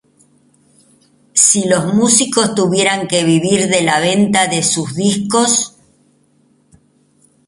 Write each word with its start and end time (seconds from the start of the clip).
si 1.35 1.69
los 1.69 1.93
músicos 1.93 2.55
tuvieran 2.55 3.07
que 3.07 3.23
vivir 3.23 3.67
de 3.69 3.83
la 3.83 3.99
venta 3.99 4.47
de 4.47 4.63
sus 4.63 4.95
discos 4.95 5.77